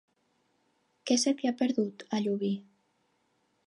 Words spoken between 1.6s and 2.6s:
perdut, a Llubí?